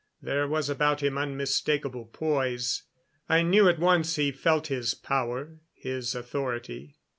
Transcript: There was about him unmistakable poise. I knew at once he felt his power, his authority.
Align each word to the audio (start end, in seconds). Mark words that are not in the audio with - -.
There 0.19 0.47
was 0.47 0.67
about 0.67 1.03
him 1.03 1.15
unmistakable 1.15 2.05
poise. 2.05 2.81
I 3.29 3.43
knew 3.43 3.69
at 3.69 3.77
once 3.77 4.15
he 4.15 4.31
felt 4.31 4.65
his 4.65 4.95
power, 4.95 5.59
his 5.75 6.15
authority. 6.15 6.97